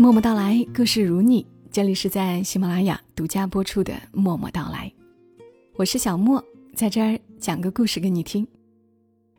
[0.00, 1.44] 默默到来，故事如你。
[1.72, 4.88] 这里是在喜马拉雅独家播出的《默默到来》，
[5.74, 8.46] 我是小莫，在这儿讲个故事给你听。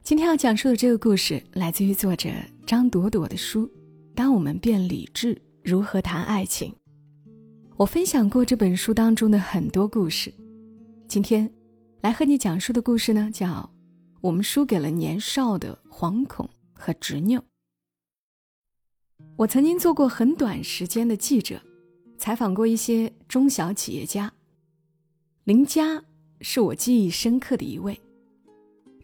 [0.04, 2.30] 今天要讲述的这个故事来自于作者
[2.66, 3.66] 张朵朵的书
[4.14, 6.70] 《当我们变理智，如何谈爱情》。
[7.78, 10.30] 我分享过这本书当中的很多故事，
[11.08, 11.50] 今天
[12.02, 13.48] 来和你讲述的故事呢，叫
[14.20, 17.40] 《我们输给了年少的惶恐和执拗》。
[19.40, 21.62] 我曾经做过很短时间的记者。
[22.18, 24.30] 采访过一些中小企业家，
[25.46, 26.04] 林佳
[26.42, 27.98] 是我记忆深刻的一位。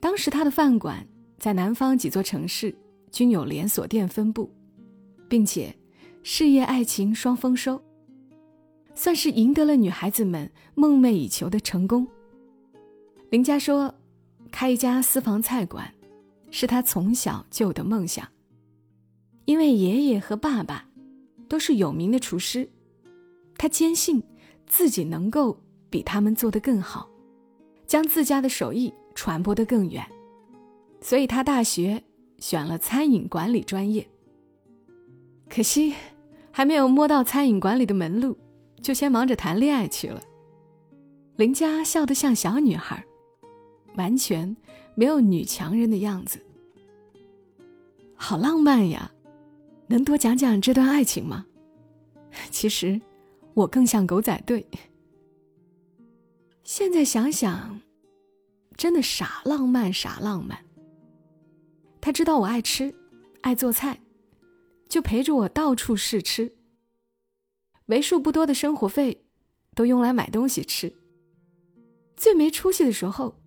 [0.01, 1.07] 当时他的饭馆
[1.39, 2.75] 在南方几座城市
[3.13, 4.51] 均有连锁店分布，
[5.29, 5.73] 并且
[6.21, 7.81] 事业爱情双丰收，
[8.93, 12.05] 算是赢得了女孩子们梦寐以求的成功。
[13.29, 13.95] 林佳说，
[14.51, 15.89] 开一家私房菜馆
[16.51, 18.27] 是他从小就有的梦想，
[19.45, 20.87] 因为爷爷和爸爸
[21.47, 22.69] 都是有名的厨师。
[23.57, 24.21] 他坚信
[24.67, 25.57] 自己能够
[25.89, 27.09] 比他们做得更好，
[27.87, 30.05] 将自家的手艺传播得更远，
[30.99, 32.03] 所以他大学
[32.37, 34.05] 选了餐饮管理专业。
[35.49, 35.93] 可惜
[36.51, 38.37] 还没有摸到餐饮管理的门路，
[38.81, 40.21] 就先忙着谈恋爱去了。
[41.37, 43.05] 林佳笑得像小女孩，
[43.95, 44.57] 完全
[44.95, 46.39] 没有女强人的样子，
[48.15, 49.11] 好浪漫呀！
[49.87, 51.45] 能多讲讲这段爱情吗？
[52.51, 53.01] 其实。
[53.55, 54.67] 我更像狗仔队。
[56.65, 57.79] 现在想想，
[58.75, 60.65] 真的傻浪漫，傻浪漫。
[62.01, 62.93] 他知道我爱吃，
[63.39, 64.01] 爱做菜，
[64.89, 66.53] 就陪着我到处试吃。
[67.85, 69.23] 为数不多的生活费，
[69.73, 70.93] 都用来买东西吃。
[72.17, 73.39] 最没出息的时候，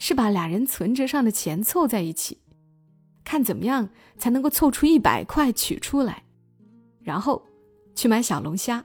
[0.00, 2.38] 是把俩人存折上的钱凑在一起，
[3.24, 6.24] 看怎么样才能够凑出一百块取出来，
[7.02, 7.42] 然后
[7.94, 8.84] 去买小龙虾。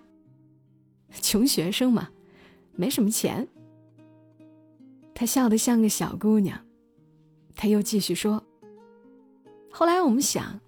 [1.22, 2.09] 穷学生嘛，
[2.73, 3.48] 没什么钱。
[5.14, 6.66] 他笑得像个小姑娘，
[7.55, 8.42] 他又继续说
[9.70, 10.60] ：“后来我们想，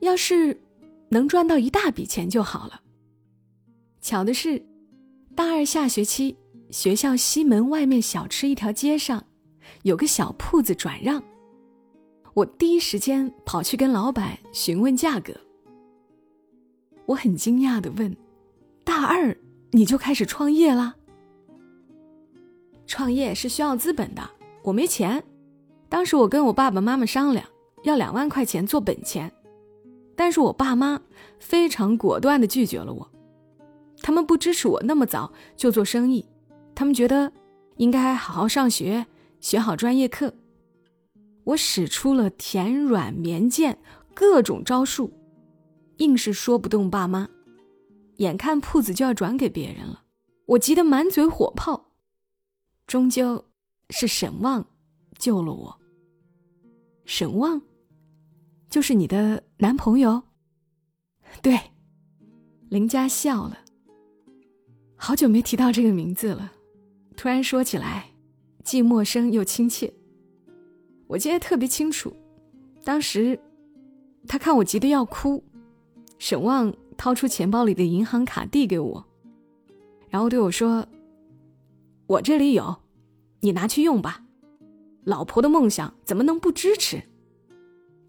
[0.00, 0.60] 要是
[1.10, 2.82] 能赚到一大笔钱就好了。
[4.00, 4.66] 巧的是，
[5.36, 6.36] 大二下学期，
[6.70, 9.24] 学校西门外面小吃一条街上
[9.82, 11.22] 有个小铺子转让，
[12.34, 15.32] 我第一时间跑去跟老板询问价格。
[17.06, 18.16] 我很惊讶的问。”
[18.84, 19.36] 大二
[19.70, 20.96] 你就开始创业了？
[22.86, 24.28] 创业是需要资本的，
[24.62, 25.22] 我没钱。
[25.88, 27.46] 当时我跟我爸爸妈妈商量，
[27.84, 29.32] 要两万块钱做本钱，
[30.16, 31.00] 但是我爸妈
[31.38, 33.08] 非常果断的拒绝了我。
[34.02, 36.26] 他们不支持我那么早就做生意，
[36.74, 37.32] 他们觉得
[37.76, 39.06] 应该好好上学，
[39.40, 40.34] 学好专业课。
[41.44, 43.78] 我使出了甜软绵贱
[44.14, 45.12] 各种招数，
[45.98, 47.28] 硬是说不动爸妈。
[48.16, 50.04] 眼看铺子就要转给别人了，
[50.46, 51.92] 我急得满嘴火炮。
[52.86, 53.46] 终究
[53.90, 54.66] 是沈旺
[55.18, 55.80] 救了我。
[57.04, 57.62] 沈旺，
[58.70, 60.22] 就是你的男朋友？
[61.40, 61.58] 对，
[62.68, 63.58] 林佳笑了。
[64.94, 66.52] 好久没提到这个名字了，
[67.16, 68.10] 突然说起来，
[68.62, 69.92] 既陌生又亲切。
[71.12, 72.10] 我记得特别清楚，
[72.82, 73.38] 当时
[74.26, 75.44] 他看我急得要哭，
[76.18, 76.74] 沈旺。
[76.94, 79.04] 掏出钱包里的银行卡递给我，
[80.08, 80.86] 然后对我说
[82.06, 82.76] ：“我这里有，
[83.40, 84.22] 你拿去用吧。
[85.02, 87.02] 老婆的梦想怎么能不支持？”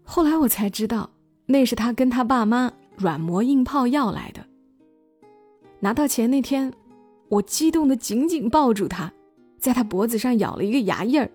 [0.04, 1.10] 后来我才知道，
[1.46, 4.46] 那是他跟他爸妈软磨硬泡要来的。
[5.80, 6.72] 拿到钱那天，
[7.30, 9.12] 我激动的紧紧抱住他，
[9.58, 11.28] 在他脖子上咬了一个牙印儿。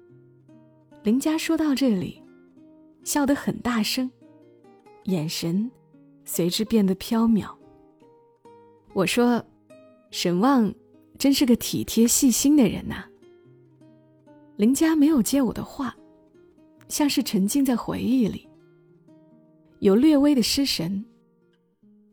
[1.03, 2.21] 林佳说到这里，
[3.03, 4.09] 笑得很大声，
[5.05, 5.69] 眼神。
[6.25, 7.49] 随之变得飘渺。
[8.93, 9.43] 我说
[10.11, 10.71] ：“沈旺
[11.17, 13.03] 真是个体贴细心的人呐。”
[14.57, 15.97] 林佳没有接我的话，
[16.87, 18.47] 像是沉浸在回忆里，
[19.79, 21.03] 有略微的失神。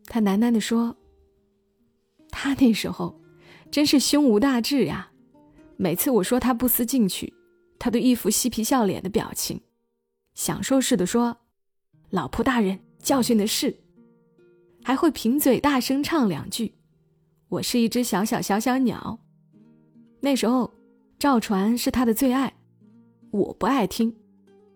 [0.07, 0.97] 他喃喃地说
[2.31, 3.21] ：“他那时候
[3.71, 5.11] 真是胸无大志呀！
[5.77, 7.31] 每次我说他不思进取，
[7.79, 9.61] 他都一副嬉皮笑脸的表情，
[10.35, 11.37] 享受似的说
[12.11, 13.77] ：‘老婆大人教训的是。’”
[14.85, 16.73] 还会贫嘴大声唱两句
[17.49, 19.19] ：“我是一只小小小小鸟。”
[20.23, 20.73] 那时候，
[21.19, 22.55] 赵传是他的最爱，
[23.33, 24.15] 我不爱听，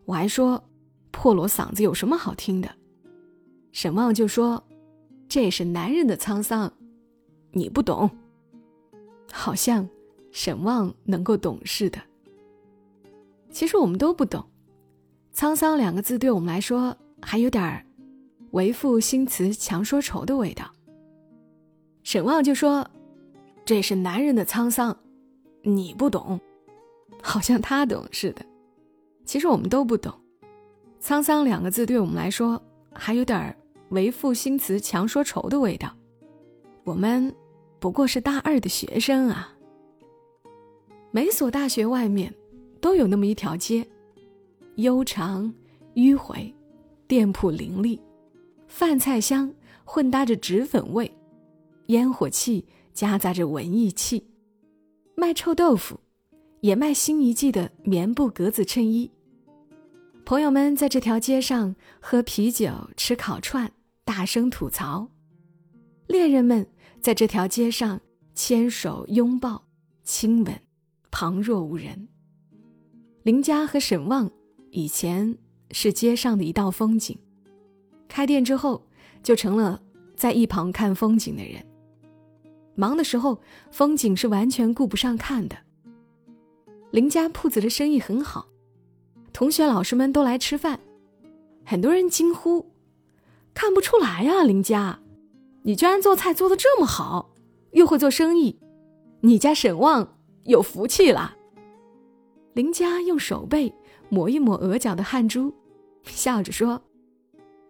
[0.04, 0.68] 我还说
[1.12, 2.68] 破锣嗓子有什么好听的。
[3.70, 4.60] 沈望就说
[5.28, 6.72] ：“这是男人的沧桑，
[7.52, 8.10] 你不懂。”
[9.32, 9.88] 好像
[10.32, 12.00] 沈望能够懂似的。
[13.50, 14.44] 其实我们都不懂，
[15.34, 17.84] 沧桑两个字对我们来说还有点儿
[18.52, 20.70] 为赋新词强说愁的味道。
[22.02, 22.88] 沈旺就说
[23.64, 24.96] ：“这是男人的沧桑，
[25.62, 26.40] 你不懂，
[27.22, 28.44] 好像他懂似的。
[29.24, 30.12] 其实我们都不懂。
[31.02, 32.60] 沧桑两个字对我们来说，
[32.92, 33.56] 还有点
[33.90, 35.94] 为赋新词强说愁的味道。
[36.84, 37.34] 我们
[37.78, 39.54] 不过是大二的学生啊。
[41.10, 42.34] 每所大学外面
[42.80, 43.86] 都有那么一条街，
[44.76, 45.52] 悠长
[45.94, 46.54] 迂回，
[47.06, 48.00] 店铺林立，
[48.66, 49.52] 饭菜香
[49.84, 51.10] 混搭着脂粉味。”
[51.88, 54.24] 烟火气夹杂着文艺气，
[55.16, 55.98] 卖臭豆腐，
[56.60, 59.10] 也卖新一季的棉布格子衬衣。
[60.24, 63.72] 朋友们在这条街上喝啤酒、吃烤串，
[64.04, 65.08] 大声吐槽；
[66.06, 66.64] 恋人们
[67.00, 68.00] 在这条街上
[68.36, 69.64] 牵手、拥抱、
[70.04, 70.60] 亲吻，
[71.10, 72.08] 旁若无人。
[73.22, 74.30] 林佳和沈旺
[74.70, 75.36] 以前
[75.72, 77.18] 是街上的一道风景，
[78.08, 78.86] 开店之后
[79.22, 79.82] 就成了
[80.16, 81.62] 在一旁看风景的人。
[82.74, 83.38] 忙的时候，
[83.70, 85.56] 风景是完全顾不上看的。
[86.92, 88.48] 林家铺子的生意很好，
[89.34, 90.80] 同学老师们都来吃饭，
[91.62, 92.70] 很多人惊呼
[93.52, 94.98] ：“看不出来呀，林家，
[95.64, 97.34] 你居然做菜做的这么好，
[97.72, 98.58] 又会做生意，
[99.20, 101.36] 你家沈旺有福气了。”
[102.52, 103.72] 林佳用手背
[104.08, 105.54] 抹一抹额角的汗珠，
[106.04, 106.82] 笑着说：“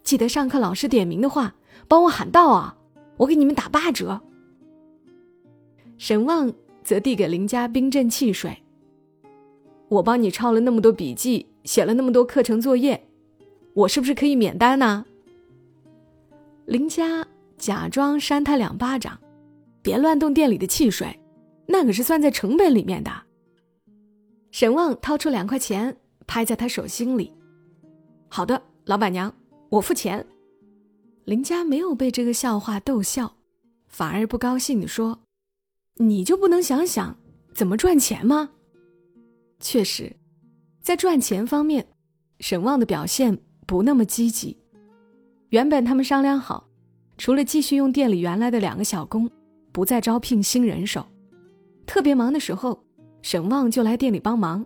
[0.02, 1.54] 记得上课老师点名的话，
[1.86, 2.76] 帮我喊到啊，
[3.18, 4.20] 我给你们打八折。”
[5.98, 6.50] 沈旺
[6.82, 8.56] 则递给林家冰镇汽水。
[9.88, 13.06] 我帮你抄了那么多笔记，写了那么多课程作业，
[13.74, 15.04] 我是不是可以免单呢？
[16.64, 17.26] 林佳
[17.58, 19.20] 假装扇他两巴掌，
[19.82, 21.20] 别乱动店里的汽水，
[21.66, 23.10] 那可是算在成本里面的。
[24.50, 27.32] 沈旺掏出两块钱，拍在他手心里。
[28.28, 29.32] 好的，老板娘，
[29.68, 30.26] 我付钱。
[31.24, 33.36] 林家没有被这个笑话逗笑，
[33.86, 35.20] 反而不高兴地说。
[35.96, 37.16] 你就不能想想
[37.54, 38.50] 怎么赚钱吗？
[39.60, 40.16] 确实，
[40.80, 41.86] 在赚钱方面，
[42.38, 44.56] 沈旺的表现不那么积极。
[45.50, 46.66] 原本他们商量好，
[47.18, 49.30] 除了继续用店里原来的两个小工，
[49.72, 51.06] 不再招聘新人手。
[51.86, 52.82] 特别忙的时候，
[53.22, 54.64] 沈旺就来店里帮忙，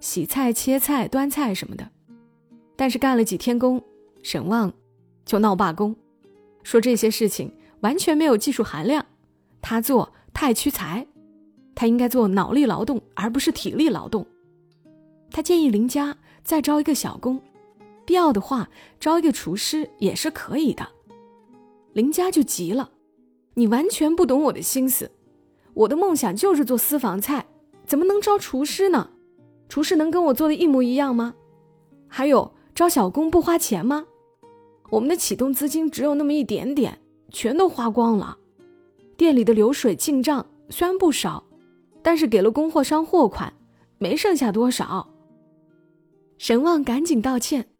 [0.00, 1.88] 洗菜、切菜、端菜什么的。
[2.76, 3.82] 但是干了几天工，
[4.22, 4.72] 沈旺
[5.24, 5.94] 就闹罢工，
[6.62, 9.04] 说这些事情完全没有技术含量，
[9.60, 10.12] 他做。
[10.38, 11.06] 太屈才，
[11.74, 14.26] 他应该做脑力劳动而不是体力劳动。
[15.30, 16.14] 他建议林家
[16.44, 17.40] 再招一个小工，
[18.04, 18.68] 必要的话
[19.00, 20.86] 招一个厨师也是可以的。
[21.94, 22.90] 林家就急了
[23.56, 25.10] ：“你完全不懂我的心思，
[25.72, 27.46] 我的梦想就是做私房菜，
[27.86, 29.10] 怎么能招厨师呢？
[29.68, 31.34] 厨师能跟我做的一模一样吗？
[32.08, 34.06] 还有招小工不花钱吗？
[34.90, 37.00] 我们的启动资金只有那么一点点，
[37.30, 38.38] 全都花光了。”
[39.16, 41.44] 店里的流水进账虽然不少，
[42.02, 43.52] 但是给了供货商货款，
[43.98, 45.08] 没剩下多少。
[46.38, 47.70] 沈旺赶紧道歉：“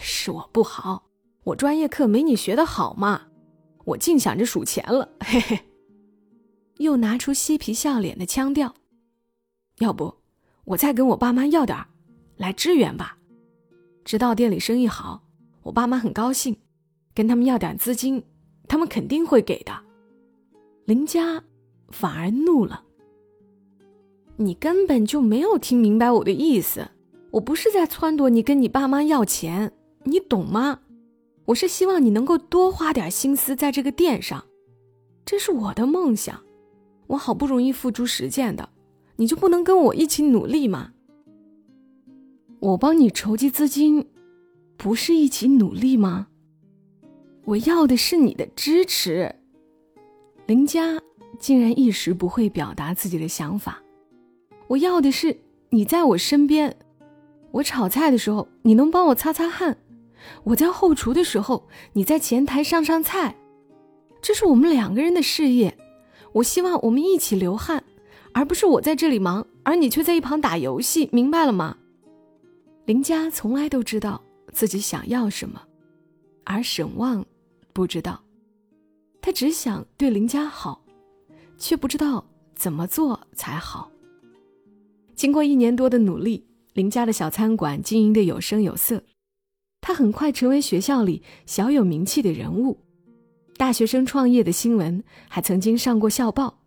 [0.00, 1.04] 是我不好，
[1.44, 3.28] 我专业课没你学的好嘛，
[3.84, 5.60] 我净想着数钱了。”嘿嘿，
[6.78, 8.74] 又拿出嬉皮笑脸的腔调
[9.80, 10.14] ：“要不
[10.64, 11.86] 我再跟我爸妈要点儿，
[12.36, 13.16] 来支援吧。
[14.04, 15.22] 知道店里生意好，
[15.62, 16.56] 我爸妈很高兴，
[17.14, 18.22] 跟他们要点资金，
[18.68, 19.72] 他们肯定会给的。”
[20.84, 21.42] 林佳
[21.88, 22.84] 反而怒了。
[24.36, 26.88] 你根本就没有听明白我的意思，
[27.30, 29.72] 我不是在撺掇你跟你爸妈要钱，
[30.04, 30.80] 你懂吗？
[31.46, 34.44] 我是希望你能够多花点心思在这个店上，
[35.24, 36.42] 这是我的梦想，
[37.06, 38.68] 我好不容易付诸实践的，
[39.20, 40.92] 你就不能跟我一起努力吗？
[42.58, 44.08] 我帮你筹集资金，
[44.78, 46.28] 不是一起努力吗？
[47.44, 49.36] 我要的是你的支持。
[50.46, 50.98] 林佳
[51.38, 53.82] 竟然一时不会表达自己的想法。
[54.68, 55.36] 我要的是
[55.68, 56.74] 你在我身边，
[57.50, 59.76] 我炒菜的时候你能帮我擦擦汗，
[60.44, 63.36] 我在后厨的时候你在前台上上菜，
[64.22, 65.76] 这是我们两个人的事业。
[66.32, 67.84] 我希望我们一起流汗，
[68.32, 71.76] 而不是我在这里忙，而你却在一旁打游戏，明白了吗？
[72.86, 74.20] 林佳从来都知道
[74.52, 75.60] 自己想要什么，
[76.44, 77.24] 而沈旺
[77.72, 78.20] 不知道。
[79.20, 80.82] 他只想对林佳好，
[81.58, 83.90] 却不知道怎么做才好。
[85.14, 89.02] 经过一年多的努力，林家的小餐馆经营的有声有色，
[89.80, 92.78] 他很快成为学校里小有名气的人物。
[93.58, 96.59] 大学生创业的新闻还曾经上过校报，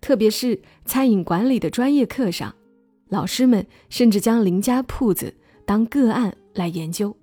[0.00, 2.54] 特别是餐饮管理的专业课上，
[3.08, 7.16] 老师们甚至将林家铺子当个案来研究，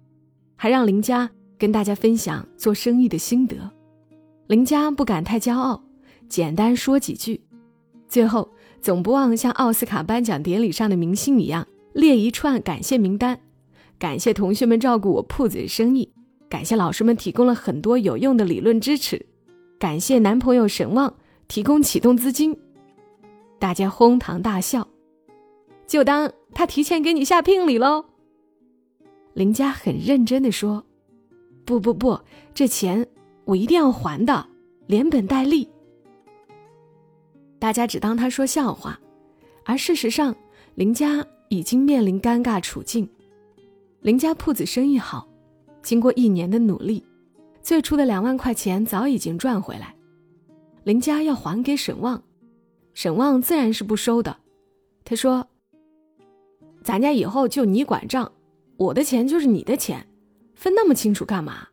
[0.56, 3.72] 还让林家跟大家分享做生意的心得。
[4.48, 5.84] 林家不敢太骄傲，
[6.30, 7.42] 简单说几句。
[8.08, 8.52] 最后，
[8.82, 13.40] 总不忘像奥斯卡颁奖典礼上的明星一样列一串感谢名单：
[13.98, 16.12] 感谢同学们照顾我铺子的生意，
[16.48, 19.26] 感谢老师们提供了很多有用的理论支持，
[19.80, 21.16] 感谢男朋友沈旺
[21.48, 22.58] 提供启动资金。
[23.58, 24.88] 大家哄堂大笑，
[25.88, 28.06] 就当他提前给你下聘礼喽。
[29.34, 30.86] 林家很认真的说
[31.66, 32.20] ：“不不不，
[32.54, 33.08] 这钱
[33.46, 34.48] 我一定要还的，
[34.88, 35.68] 连本带利。”
[37.58, 39.00] 大家只当他说笑话，
[39.64, 40.36] 而事实上，
[40.76, 43.10] 林家已经面临尴尬处境。
[44.02, 45.28] 林家铺子生意好，
[45.82, 47.04] 经过一年的努力，
[47.64, 49.95] 最初的两万块钱早已经赚回来。
[50.86, 52.24] 林家要还给沈旺，
[52.94, 54.38] 沈旺自然是不收的。
[55.04, 55.48] 他说
[56.84, 58.32] ：“咱家以后就你管账，
[58.78, 60.08] 我的钱就是你的钱，
[60.54, 61.70] 分那么清楚干嘛？”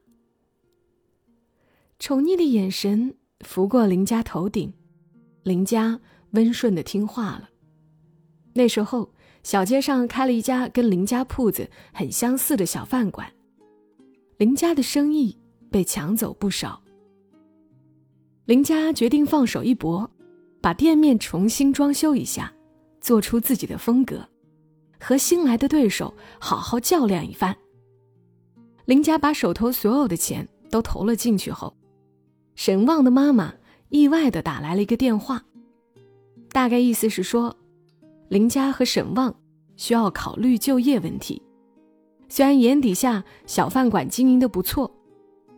[2.01, 4.73] 宠溺的眼神拂过林家头顶。
[5.43, 6.01] 林家
[6.31, 7.51] 温顺的听话了。
[8.55, 13.31] 那时候，小街上开了一家跟林家铺子很相似的小饭馆，
[14.39, 15.39] 林家的生意
[15.71, 16.83] 被抢走不少。
[18.45, 20.11] 林家决定放手一搏，
[20.61, 22.53] 把店面重新装修一下，
[23.01, 24.29] 做出自己的风格，
[25.01, 27.57] 和新来的对手好好较量一番。
[28.87, 31.77] 林家把手头所有的钱都投了进去后，
[32.55, 33.55] 沈旺的妈妈。
[33.89, 35.45] 意外的打来了一个电话，
[36.49, 37.55] 大概意思是说，
[38.31, 39.35] 林家和沈旺
[39.77, 41.43] 需要考虑就业问题。
[42.27, 44.91] 虽然眼底下小饭馆经营的不错，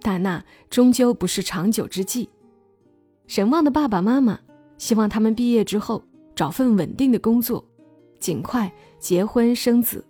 [0.03, 2.29] 但那终究不是长久之计。
[3.27, 4.39] 沈旺的爸爸妈妈
[4.79, 6.03] 希望他们毕业之后
[6.35, 7.65] 找份稳定的工作，
[8.19, 10.05] 尽快结婚生子。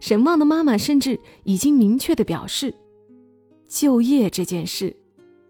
[0.00, 2.74] 沈旺的妈妈甚至已经明确的表示，
[3.68, 4.96] 就业这件事，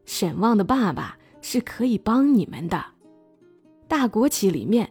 [0.05, 1.19] 沈旺的爸爸。
[1.47, 2.83] 是可以帮你们的。
[3.87, 4.91] 大国企里面，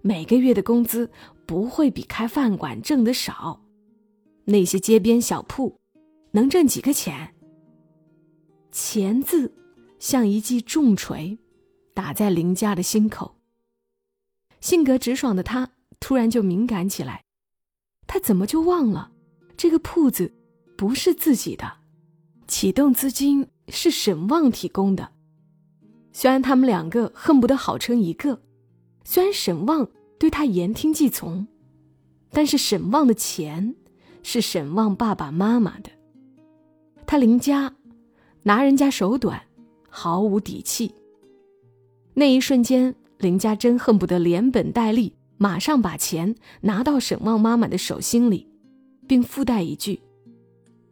[0.00, 1.10] 每个月的工资
[1.44, 3.60] 不会比开饭馆挣的少。
[4.46, 5.78] 那些街边小铺，
[6.30, 7.34] 能挣几个钱？
[8.72, 9.52] 钱字
[10.00, 11.38] 像一记重锤，
[11.94, 13.36] 打在林家的心口。
[14.60, 17.22] 性格直爽的他突然就敏感起来。
[18.06, 19.12] 他怎么就忘了，
[19.56, 20.34] 这个铺子
[20.76, 21.70] 不是自己的，
[22.48, 25.12] 启动资金是沈旺提供的。
[26.12, 28.42] 虽然他们两个恨不得好成一个，
[29.04, 29.88] 虽然沈旺
[30.18, 31.46] 对他言听计从，
[32.30, 33.76] 但是沈旺的钱
[34.22, 35.90] 是沈旺爸爸妈妈的，
[37.06, 37.76] 他林家
[38.42, 39.40] 拿人家手短，
[39.90, 40.94] 毫无底气。
[42.14, 48.46] 那一瞬间，林家真恨不得连本带利，马上把钱拿到沈旺妈妈的手心里，
[49.06, 50.00] 并附带一句：“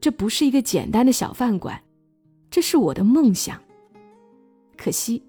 [0.00, 1.82] 这不是一个简单的小饭馆，
[2.50, 3.60] 这是我的梦想。”
[4.76, 5.22] 可惜，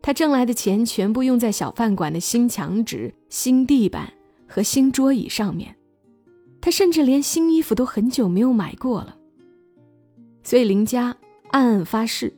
[0.00, 4.12] 他挣来的钱全部用在小饭馆的新墙纸、新地板
[4.46, 5.74] 和新桌椅上面，
[6.60, 9.16] 他甚至连新衣服都很久没有买过了。
[10.44, 11.16] 所以林家
[11.50, 12.32] 暗暗发誓，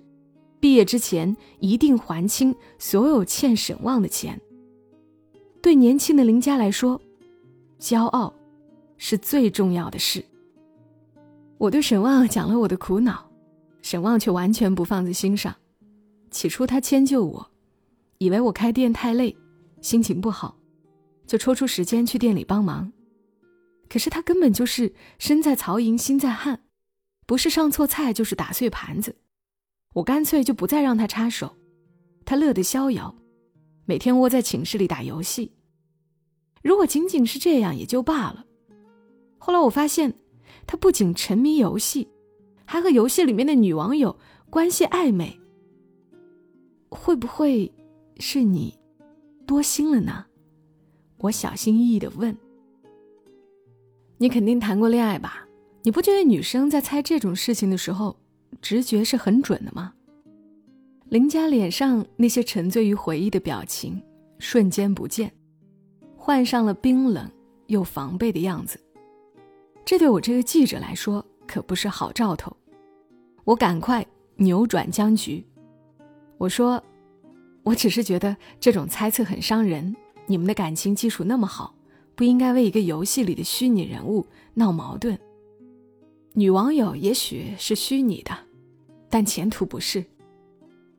[0.65, 4.41] 毕业之前一定还清所有欠沈旺的钱。
[5.61, 6.99] 对年轻的林家来说，
[7.79, 8.33] 骄傲
[8.97, 10.25] 是最重要的事。
[11.59, 13.31] 我对沈旺讲了我的苦恼，
[13.83, 15.55] 沈旺却完全不放在心上。
[16.31, 17.47] 起初他迁就我，
[18.17, 19.37] 以为我开店太累，
[19.83, 20.57] 心情不好，
[21.27, 22.91] 就抽出时间去店里帮忙。
[23.91, 26.63] 可是他根本就是身在曹营心在汉，
[27.27, 29.15] 不是上错菜就是打碎盘子。
[29.95, 31.57] 我干脆就不再让他插手，
[32.25, 33.15] 他乐得逍遥，
[33.87, 35.51] 每天窝在寝室里打游戏。
[36.63, 38.45] 如果仅仅是这样也就罢了，
[39.39, 40.13] 后来我发现，
[40.67, 42.09] 他不仅沉迷游戏，
[42.65, 44.19] 还和游戏里面的女网友
[44.51, 45.39] 关系暧昧。
[46.91, 47.73] 会不会
[48.19, 48.77] 是你
[49.47, 50.27] 多心了呢？
[51.19, 52.37] 我小心翼翼的问。
[54.19, 55.47] 你肯定谈过恋爱吧？
[55.83, 58.17] 你不觉得女生在猜这种事情的时候，
[58.61, 59.93] 直觉是很准的吗？
[61.09, 64.03] 林佳脸上那些沉醉于回忆的表情
[64.39, 65.33] 瞬间不见，
[66.17, 67.31] 换上了冰冷
[67.67, 68.81] 又防备的样子。
[69.85, 72.57] 这对我这个记者来说可不是好兆头。
[73.45, 74.05] 我赶快
[74.37, 75.45] 扭转僵局。
[76.39, 76.83] 我说，
[77.63, 79.95] 我只是觉得这种猜测很伤人。
[80.27, 81.75] 你们的感情基础那么好，
[82.15, 85.19] 不应该为一个游戏里的虚拟人物闹矛盾。
[86.33, 88.37] 女网友也许是虚拟的，
[89.15, 90.05] 但前途不是。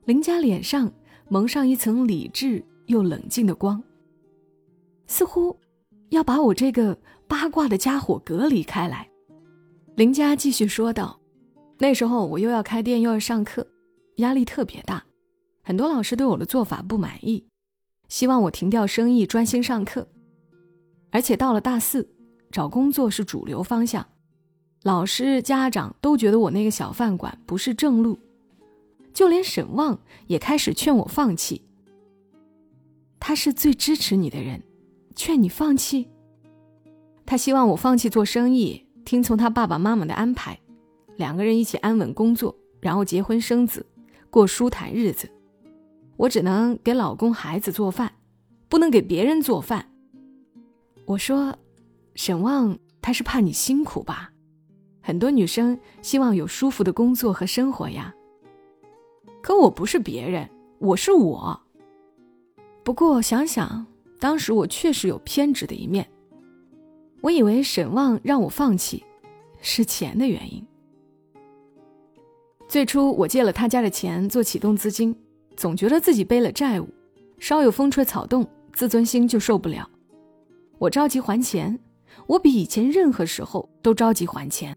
[0.06, 0.90] 林家脸上
[1.28, 3.84] 蒙上一层理智又冷静的光，
[5.06, 5.60] 似乎
[6.12, 9.06] 要把我这个八卦的家伙隔离开来。
[9.98, 11.20] 林家继续说道
[11.78, 13.68] ：“那时候我又要开店又要上课，
[14.16, 15.04] 压力特别大，
[15.62, 17.46] 很多老师对我的做法不满意，
[18.08, 20.08] 希望我停掉生意专心上课。
[21.12, 22.10] 而且到了大四，
[22.50, 24.08] 找工作是主流方向，
[24.86, 28.20] 老师、家长都觉得我那个小饭馆不是正路，
[29.16, 31.64] 就连沈旺也开始劝我放弃。
[33.20, 34.62] 他是最支持你的人，
[35.16, 36.08] 劝你放弃。
[37.26, 40.60] 他希望我放弃做生意，听从他爸爸妈妈的安排，
[41.16, 43.84] 两个人一起安稳工作，然后结婚生子，
[44.30, 45.28] 过舒坦日子。
[46.16, 48.14] 我只能给老公孩子做饭，
[48.70, 49.90] 不能给别人做饭。
[51.06, 51.58] 我说，
[52.14, 54.30] 沈旺他是怕你辛苦吧？
[55.06, 58.12] 很多女生希望有舒服的工作和生活呀。
[59.40, 61.62] 可我不是别人，我是我。
[62.84, 63.86] 不过想想，
[64.20, 66.10] 当时我确实有偏执的一面。
[67.22, 69.04] 我以为沈旺让我放弃，
[69.62, 70.66] 是钱的原因。
[72.68, 75.16] 最初我借了他家的钱做启动资金，
[75.56, 76.90] 总觉得自己背了债务，
[77.38, 78.44] 稍有风吹草动，
[78.74, 79.88] 自尊心就受不了。
[80.80, 81.80] 我着急还钱，
[82.26, 84.76] 我比以前任何时候都着急还钱。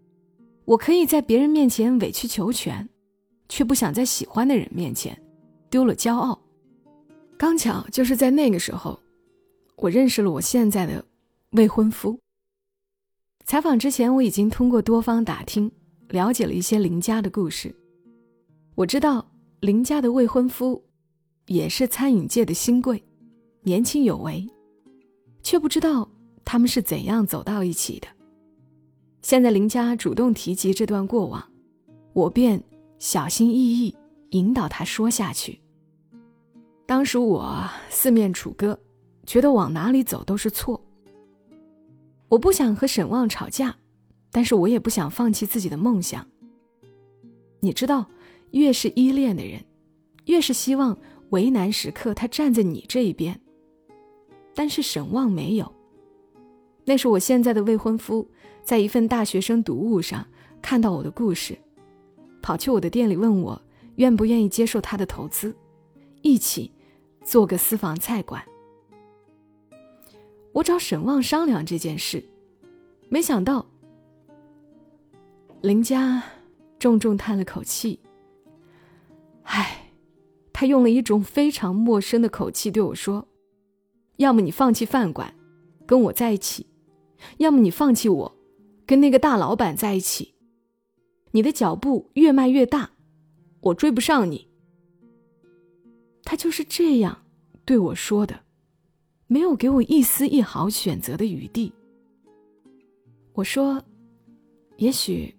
[0.69, 2.87] 我可以在别人面前委曲求全，
[3.49, 5.19] 却不想在喜欢的人面前
[5.71, 6.39] 丢了骄傲。
[7.39, 9.01] 刚巧就是在那个时候，
[9.77, 11.03] 我认识了我现在的
[11.53, 12.21] 未婚夫。
[13.47, 15.73] 采访之前，我已经通过多方打听，
[16.11, 17.75] 了解了一些林家的故事。
[18.75, 19.27] 我知道
[19.61, 20.85] 林家的未婚夫
[21.47, 23.03] 也是餐饮界的新贵，
[23.63, 24.47] 年轻有为，
[25.43, 26.07] 却不知道
[26.45, 28.18] 他们是怎样走到一起的。
[29.21, 31.45] 现在林佳主动提及这段过往，
[32.13, 32.63] 我便
[32.99, 33.95] 小心翼翼
[34.31, 35.61] 引导他说下去。
[36.87, 38.79] 当时我四面楚歌，
[39.27, 40.83] 觉得往哪里走都是错。
[42.29, 43.77] 我不想和沈旺吵架，
[44.31, 46.27] 但是我也不想放弃自己的梦想。
[47.61, 48.07] 你知道，
[48.53, 49.63] 越是依恋的人，
[50.27, 50.97] 越是希望
[51.31, 53.39] 为难时刻他站在你这一边。
[54.55, 55.78] 但是沈旺没有。
[56.89, 58.27] 那是我现在的未婚夫，
[58.63, 60.27] 在一份大学生读物上
[60.63, 61.55] 看到我的故事，
[62.41, 63.61] 跑去我的店里问我
[63.97, 65.55] 愿不愿意接受他的投资，
[66.23, 66.73] 一起
[67.23, 68.43] 做个私房菜馆。
[70.53, 72.25] 我找沈旺商量这件事，
[73.11, 73.67] 没想到
[75.61, 76.23] 林佳
[76.79, 78.01] 重重叹了口气。
[79.43, 79.91] 唉，
[80.55, 83.29] 他用了一种非常陌生的口气对我说
[84.17, 85.35] ：“要么你放弃饭馆，
[85.87, 86.65] 跟我在一起；
[87.39, 88.37] 要么你放弃我，
[88.87, 90.35] 跟那个大老板在一起。
[91.33, 92.91] 你的脚步越迈越大，
[93.61, 94.49] 我追不上你。”
[96.25, 97.25] 他就是这样
[97.65, 98.41] 对我说的。
[99.31, 101.71] 没有给我一丝一毫选择的余地。
[103.35, 103.85] 我说
[104.79, 105.37] ：“也许，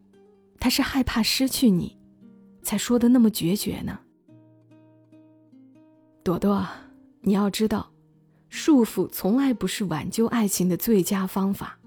[0.59, 1.97] 他是害怕失去你，
[2.61, 3.99] 才说的那么决绝呢。”
[6.23, 6.63] 朵朵，
[7.21, 7.91] 你要知道，
[8.49, 11.79] 束缚从来不是挽救爱情的最佳方法。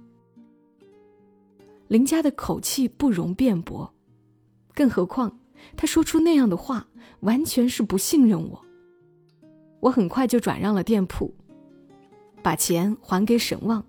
[1.88, 3.92] 林家的口气不容辩驳，
[4.75, 5.38] 更何况
[5.77, 6.87] 他说出那样的话，
[7.20, 8.64] 完全是不信任我。
[9.81, 11.35] 我很快就转让了店铺。
[12.42, 13.85] 把钱还给沈旺，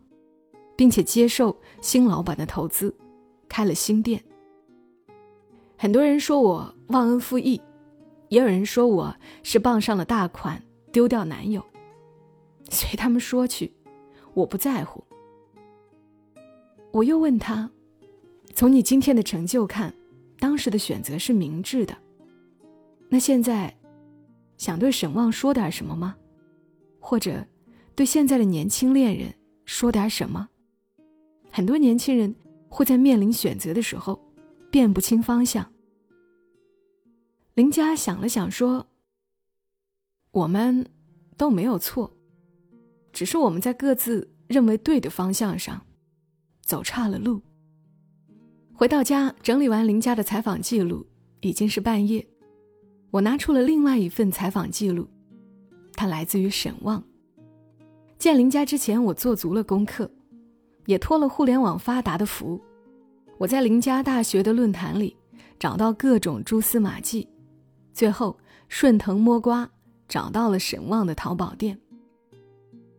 [0.75, 2.95] 并且接受新老板的投资，
[3.49, 4.23] 开了新店。
[5.75, 7.59] 很多人说我忘恩负义，
[8.29, 11.65] 也有人说我是傍上了大款丢掉男友，
[12.73, 13.71] 随他们说去，
[14.33, 15.03] 我不在乎。
[16.91, 17.71] 我又问他
[18.53, 19.93] ：“从你今天的成就看，
[20.39, 21.95] 当时的选择是明智的。
[23.07, 23.73] 那现在，
[24.57, 26.15] 想对沈望说点什么吗？
[26.99, 27.45] 或者？”
[27.95, 29.31] 对现在的年轻恋人
[29.65, 30.49] 说点什么？
[31.51, 32.33] 很多年轻人
[32.67, 34.19] 会在面临选择的时候，
[34.71, 35.71] 辨不清方向。
[37.53, 38.88] 林佳想了想说
[40.33, 40.88] ：“我们
[41.38, 42.12] 都没有错，
[43.13, 45.82] 只是我们在各自认为对的方向上
[46.62, 47.41] 走差了路。”
[48.76, 51.06] 回到家整理完林佳的采访记录，
[51.39, 52.28] 已经是半夜。
[53.12, 55.08] 我拿出了另外一份采访记录，
[55.93, 57.02] 它来自于沈旺。
[58.17, 60.10] 见林家之前，我做足了功课，
[60.88, 62.60] 也托了互联网发达的福，
[63.38, 65.15] 我在林家大学的论坛里
[65.60, 67.30] 找到各种蛛丝马迹，
[67.93, 68.36] 最后
[68.67, 69.69] 顺藤摸瓜
[70.08, 71.80] 找到了沈旺的淘宝店。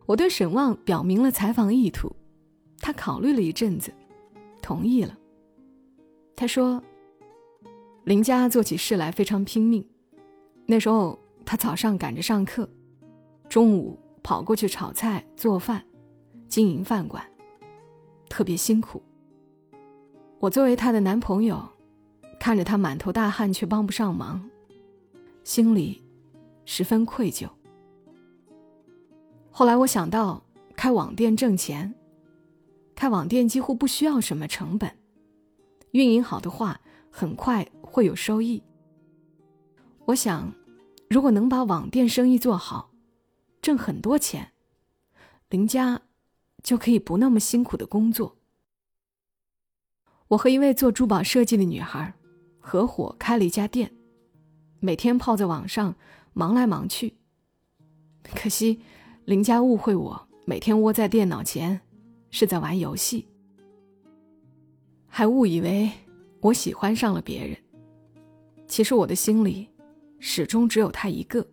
[0.05, 2.15] 我对沈旺表明了采访意图，
[2.79, 3.93] 他考虑了一阵子，
[4.61, 5.17] 同意了。
[6.35, 6.83] 他说
[8.05, 9.87] ：“林家做起事来非常拼命，
[10.65, 12.69] 那时候他早上赶着上课，
[13.49, 15.85] 中午。”跑过去炒菜、做饭、
[16.47, 17.23] 经营饭馆，
[18.27, 18.99] 特别辛苦。
[20.39, 21.63] 我作为他的男朋友，
[22.39, 24.49] 看着他满头大汗却帮不上忙，
[25.43, 26.01] 心里
[26.65, 27.47] 十分愧疚。
[29.57, 30.43] 后来我想到
[30.75, 31.95] 开网店挣钱，
[32.93, 34.97] 开网店几乎不需要什么成本，
[35.91, 38.61] 运营好的话很快会有收益。
[40.03, 40.53] 我想，
[41.09, 42.91] 如果能把网店生意做好，
[43.61, 44.51] 挣很多钱，
[45.47, 46.01] 林家
[46.61, 48.35] 就可以不那么辛苦的工作。
[50.27, 52.13] 我和一位做珠宝设计的女孩
[52.59, 53.95] 合伙开了一家店，
[54.81, 55.95] 每天泡在网上
[56.33, 57.15] 忙来忙去。
[58.33, 58.81] 可惜
[59.25, 61.81] 林家误会我每天窝在电脑前
[62.29, 63.27] 是在玩游戏，
[65.07, 65.91] 还误以为
[66.41, 67.57] 我喜欢上了别人。
[68.67, 69.67] 其实我的心里。
[70.27, 71.45] 始终只有他一个。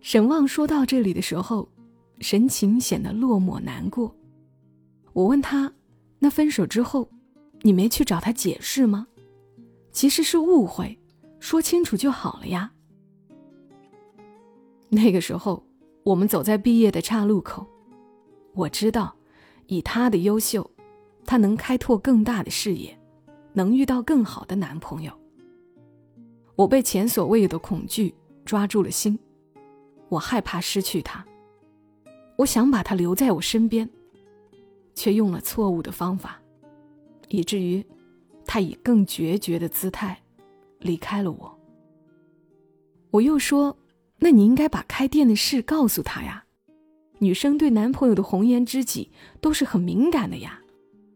[0.00, 1.68] 沈旺说到这里的时候，
[2.18, 4.12] 神情显得落寞难过。
[5.12, 5.72] 我问他
[6.18, 7.08] ：“那分手之后，
[7.60, 9.06] 你没去找他解释吗？
[9.92, 10.98] 其实是误会，
[11.38, 12.72] 说清楚就好了呀。”
[14.94, 15.62] 那个时候，
[16.04, 17.66] 我们走在毕业的岔路口，
[18.54, 19.14] 我知道，
[19.66, 20.70] 以他的优秀，
[21.26, 22.98] 他能开拓更大的视野，
[23.52, 25.12] 能遇到更好的男朋友。
[26.56, 29.18] 我被前所未有的恐惧抓住了心，
[30.08, 31.24] 我害怕失去他，
[32.36, 33.88] 我想把他留在我身边，
[34.94, 36.40] 却用了错误的方法，
[37.28, 37.84] 以至于
[38.46, 40.16] 他以更决绝的姿态
[40.78, 41.58] 离开了我。
[43.10, 43.76] 我又说
[44.18, 46.44] ：“那你应该把开店的事告诉他呀，
[47.18, 50.60] 女生对男朋友的红颜知己都是很敏感的呀，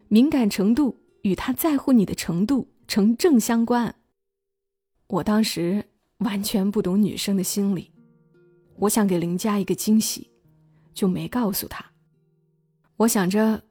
[0.08, 3.94] 敏感程度与他在乎你的程度成正相关。”
[5.08, 5.84] 我当时
[6.18, 7.90] 完全不懂女生的心理，
[8.76, 10.30] 我想给林佳一个惊喜，
[10.92, 11.84] 就没告诉她。
[12.98, 13.62] 我想着，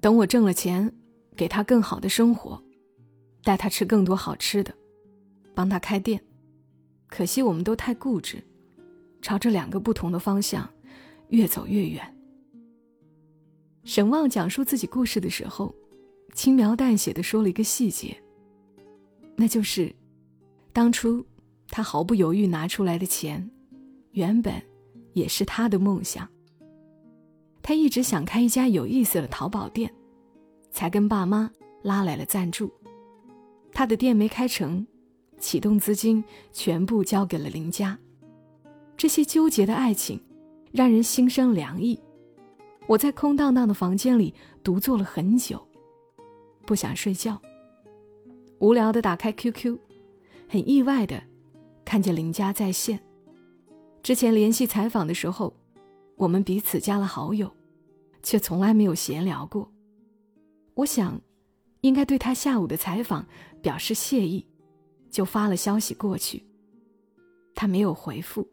[0.00, 0.92] 等我挣了钱，
[1.34, 2.62] 给她更好的生活，
[3.42, 4.74] 带她吃更多好吃的，
[5.54, 6.22] 帮她开店。
[7.06, 8.42] 可惜我们都太固执，
[9.24, 10.68] 朝着两个不同的方向
[11.28, 12.14] 越走越远。
[13.82, 15.74] 沈旺讲述自己故事的时候，
[16.34, 18.14] 轻描淡写的说了一个细节，
[19.34, 19.90] 那就是。
[20.74, 21.24] 当初，
[21.68, 23.50] 他毫不犹豫拿出来的钱，
[24.10, 24.60] 原本
[25.14, 26.28] 也是他的梦想。
[27.62, 29.90] 他一直想开一家有意思的淘宝店，
[30.70, 31.50] 才跟爸妈
[31.82, 32.70] 拉来了赞助。
[33.72, 34.86] 他的店没开成，
[35.38, 37.98] 启动资金全部交给了林家。
[38.96, 40.20] 这些纠结的爱情，
[40.72, 41.98] 让人心生凉意。
[42.86, 45.60] 我在空荡荡的房间里独坐了很久，
[46.66, 47.40] 不想睡觉，
[48.58, 49.78] 无聊的打开 QQ。
[50.46, 51.22] 很意外的，
[51.84, 53.00] 看见林佳在线。
[54.02, 55.52] 之前联系采访的时候，
[56.16, 57.50] 我们彼此加了好友，
[58.22, 59.72] 却从来没有闲聊过。
[60.74, 61.20] 我想，
[61.80, 63.26] 应该对他下午的采访
[63.62, 64.46] 表示谢意，
[65.10, 66.44] 就发了消息过去。
[67.54, 68.46] 他没有回复，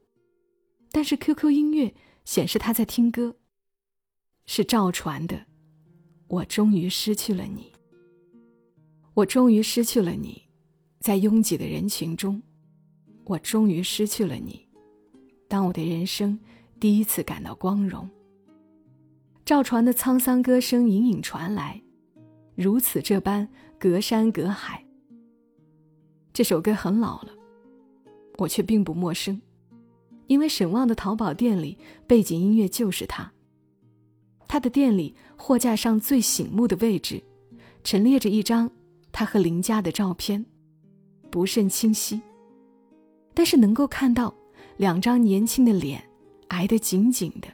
[0.91, 1.93] 但是 QQ 音乐
[2.25, 3.37] 显示他在听歌，
[4.45, 5.37] 是赵传的
[6.27, 7.71] 《我终于失去了你》。
[9.13, 10.43] 我终于失去了你。
[10.99, 12.39] 在拥挤的人群中，
[13.25, 14.67] 我终于失去了你。
[15.47, 16.39] 当我的人生
[16.79, 18.07] 第一次感到光荣，
[19.43, 21.81] 赵传的沧桑歌声隐隐传来，
[22.55, 23.49] 如此这般
[23.79, 24.85] 隔山隔海。
[26.31, 27.33] 这首歌很老了，
[28.37, 29.41] 我却并不陌生，
[30.31, 33.33] 因为沈旺的淘宝店里背景音乐就是他。
[34.47, 37.21] 他的店里货架上最醒目的位置，
[37.83, 38.71] 陈列着一张
[39.11, 40.45] 他和林佳的照片。
[41.29, 42.21] 不甚清晰，
[43.33, 44.33] 但是能够看到
[44.77, 46.01] 两张年轻的脸
[46.47, 47.49] 挨得紧紧的。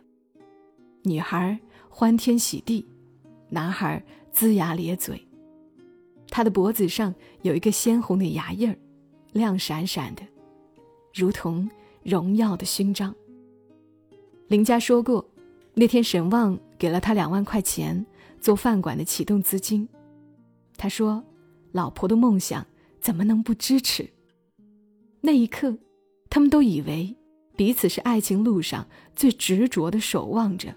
[1.01, 1.59] 女孩
[1.89, 2.85] 欢天喜地，
[3.49, 5.19] 男孩龇牙咧嘴。
[6.29, 7.11] 他的脖子上
[7.41, 8.77] 有一个鲜红的牙印儿，
[9.31, 10.21] 亮闪闪的，
[11.11, 11.67] 如同
[12.03, 13.13] 荣耀的勋章。
[14.47, 15.27] 林佳说过，
[15.73, 18.05] 那天沈旺给了他两万块钱
[18.39, 19.88] 做饭馆的启动资金。
[20.77, 21.23] 他说
[21.71, 22.65] ：“老婆的梦想。”
[22.99, 24.10] 怎么能不支持？
[25.21, 25.77] 那一刻，
[26.29, 27.15] 他们都以为
[27.55, 30.75] 彼此是爱情路上最执着的守望着，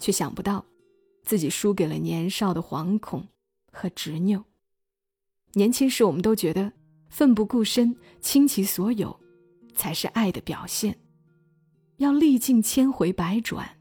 [0.00, 0.64] 却想不到
[1.22, 3.28] 自己输给了年少的惶恐
[3.70, 4.42] 和执拗。
[5.52, 6.72] 年轻时，我们都觉得
[7.08, 9.14] 奋不顾身、倾其所有
[9.74, 10.98] 才是爱的表现，
[11.96, 13.78] 要历尽千回百转，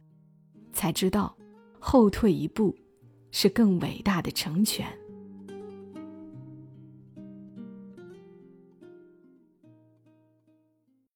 [0.74, 1.38] 才知道
[1.80, 2.76] 后退一步
[3.32, 5.01] 是更伟大的成全。